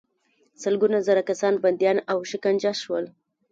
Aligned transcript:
سلګونه 0.61 0.97
زره 1.07 1.21
کسان 1.29 1.53
بندیان 1.63 1.97
او 2.11 2.17
شکنجه 2.31 2.71
شول. 2.81 3.05